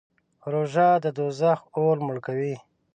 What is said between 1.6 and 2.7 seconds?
اور مړ کوي.